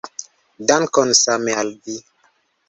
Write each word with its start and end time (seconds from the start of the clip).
Dankon, 0.71 1.13
same 1.23 1.55
al 1.65 1.71
vi! 1.85 1.99